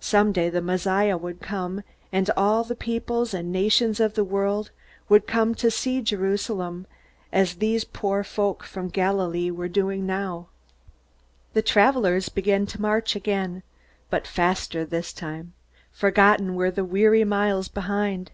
[0.00, 4.72] Someday the Messiah would come, and all the peoples and nations of the world
[5.08, 6.84] would come to see Jerusalem,
[7.32, 10.48] as these poor folk from Galilee were doing now.
[11.52, 13.62] The travelers began to march again,
[14.10, 15.52] but faster this time;
[15.92, 18.32] forgotten were the weary miles behind.